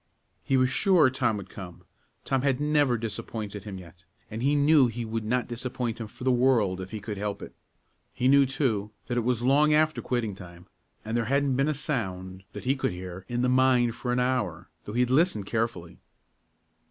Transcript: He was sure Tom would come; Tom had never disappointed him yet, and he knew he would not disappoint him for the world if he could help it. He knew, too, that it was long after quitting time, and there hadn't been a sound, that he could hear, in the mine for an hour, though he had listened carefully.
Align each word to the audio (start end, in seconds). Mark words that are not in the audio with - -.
He 0.43 0.57
was 0.57 0.71
sure 0.71 1.11
Tom 1.11 1.37
would 1.37 1.51
come; 1.51 1.83
Tom 2.25 2.41
had 2.41 2.59
never 2.59 2.97
disappointed 2.97 3.65
him 3.65 3.77
yet, 3.77 4.03
and 4.31 4.41
he 4.41 4.55
knew 4.55 4.87
he 4.87 5.05
would 5.05 5.23
not 5.23 5.47
disappoint 5.47 5.99
him 6.01 6.07
for 6.07 6.23
the 6.23 6.31
world 6.31 6.81
if 6.81 6.89
he 6.89 6.99
could 6.99 7.17
help 7.17 7.39
it. 7.43 7.53
He 8.11 8.27
knew, 8.27 8.47
too, 8.47 8.89
that 9.05 9.15
it 9.19 9.23
was 9.23 9.43
long 9.43 9.75
after 9.75 10.01
quitting 10.01 10.33
time, 10.33 10.65
and 11.05 11.15
there 11.15 11.25
hadn't 11.25 11.55
been 11.55 11.67
a 11.69 11.75
sound, 11.75 12.45
that 12.53 12.63
he 12.65 12.75
could 12.75 12.93
hear, 12.93 13.25
in 13.27 13.43
the 13.43 13.47
mine 13.47 13.91
for 13.91 14.11
an 14.11 14.19
hour, 14.19 14.71
though 14.85 14.93
he 14.93 15.01
had 15.01 15.11
listened 15.11 15.45
carefully. 15.45 15.99